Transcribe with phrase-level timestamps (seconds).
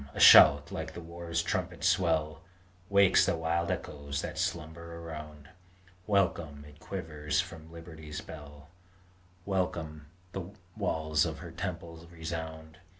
[0.15, 2.41] a shout like the war trumpet's swell
[2.89, 5.47] Wakes the wild echoes that slumber around!
[6.07, 6.65] Welcome!
[6.67, 8.69] it quivers from Liberty's bell;
[9.45, 10.07] Welcome!
[10.31, 12.79] the walls of her temple resound!